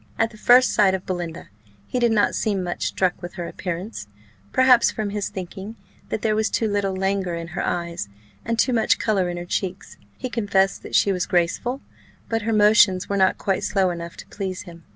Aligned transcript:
At 0.17 0.31
the 0.31 0.37
first 0.37 0.73
sight 0.73 0.95
of 0.95 1.05
Belinda, 1.05 1.49
he 1.85 1.99
did 1.99 2.11
not 2.11 2.33
seem 2.33 2.63
much 2.63 2.87
struck 2.87 3.21
with 3.21 3.33
her 3.35 3.47
appearance; 3.47 4.07
perhaps, 4.51 4.89
from 4.89 5.11
his 5.11 5.29
thinking 5.29 5.75
that 6.09 6.23
there 6.23 6.35
was 6.35 6.49
too 6.49 6.67
little 6.67 6.95
languor 6.95 7.35
in 7.35 7.49
her 7.49 7.63
eyes, 7.63 8.09
and 8.43 8.57
too 8.57 8.73
much 8.73 8.97
colour 8.97 9.29
in 9.29 9.37
her 9.37 9.45
cheeks; 9.45 9.97
he 10.17 10.27
confessed 10.27 10.81
that 10.81 10.95
she 10.95 11.11
was 11.11 11.27
graceful, 11.27 11.81
but 12.29 12.41
her 12.41 12.51
motions 12.53 13.09
were 13.09 13.15
not 13.17 13.37
quite 13.37 13.63
slow 13.63 13.91
enough 13.91 14.17
to 14.17 14.27
please 14.29 14.63
him. 14.63 14.85